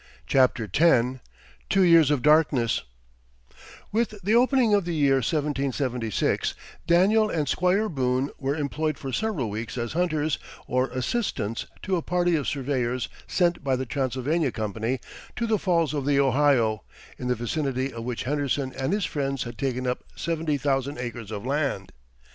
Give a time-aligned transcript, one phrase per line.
[0.25, 1.19] CHAPTER X
[1.69, 2.81] TWO YEARS OF DARKNESS
[3.91, 6.55] With the opening of the year 1776
[6.87, 12.01] Daniel and Squire Boone were employed for several weeks as hunters or assistants to a
[12.01, 14.99] party of surveyors sent by the Transylvania Company
[15.35, 16.83] to the Falls of the Ohio,
[17.19, 21.29] in the vicinity of which Henderson and his friends had taken up seventy thousand acres
[21.29, 21.91] of land.